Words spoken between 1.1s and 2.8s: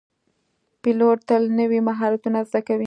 تل نوي مهارتونه زده کوي.